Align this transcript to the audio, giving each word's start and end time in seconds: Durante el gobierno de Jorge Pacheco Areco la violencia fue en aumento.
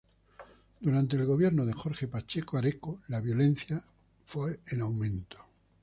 Durante 0.79 1.15
el 1.15 1.27
gobierno 1.27 1.63
de 1.63 1.73
Jorge 1.73 2.07
Pacheco 2.07 2.57
Areco 2.57 3.01
la 3.09 3.21
violencia 3.21 3.83
fue 4.25 4.59
en 4.69 4.81
aumento. 4.81 5.37